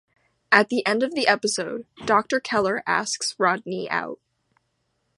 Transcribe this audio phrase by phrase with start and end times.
[0.51, 4.19] At the end of the episode, Doctor Keller asks Rodney out.